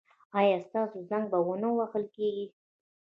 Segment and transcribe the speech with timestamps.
[0.39, 2.45] ایا ستاسو زنګ به و نه وهل کیږي؟